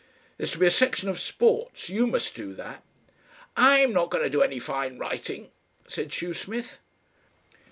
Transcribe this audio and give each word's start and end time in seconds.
"There's 0.37 0.53
to 0.53 0.57
be 0.57 0.65
a 0.65 0.71
section 0.71 1.09
of 1.09 1.19
sports. 1.19 1.87
YOU 1.87 2.07
must 2.07 2.33
do 2.33 2.55
that." 2.55 2.81
"I'm 3.55 3.93
not 3.93 4.09
going 4.09 4.23
to 4.23 4.31
do 4.31 4.41
any 4.41 4.57
fine 4.57 4.97
writing," 4.97 5.51
said 5.87 6.09
Shoesmith. 6.09 6.79